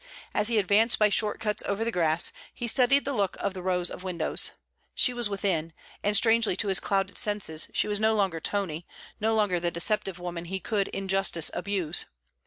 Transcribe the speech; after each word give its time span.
As 0.33 0.47
he 0.47 0.57
advanced 0.57 0.97
by 0.97 1.09
short 1.09 1.39
cuts 1.39 1.61
over 1.67 1.85
the 1.85 1.91
grass, 1.91 2.31
he 2.55 2.65
studied 2.67 3.05
the 3.05 3.13
look 3.13 3.37
of 3.39 3.53
the 3.53 3.61
rows 3.61 3.91
of 3.91 4.01
windows. 4.01 4.49
She 4.95 5.13
was 5.13 5.29
within, 5.29 5.73
and 6.03 6.17
strangely 6.17 6.55
to 6.55 6.69
his 6.69 6.79
clouded 6.79 7.19
senses 7.19 7.67
she 7.71 7.87
was 7.87 7.99
no 7.99 8.15
longer 8.15 8.39
Tony, 8.39 8.87
no 9.19 9.35
longer 9.35 9.59
the 9.59 9.69
deceptive 9.69 10.17
woman 10.17 10.45
he 10.45 10.59
could 10.59 10.87
in 10.87 11.07
justice 11.07 11.51
abuse. 11.53 12.05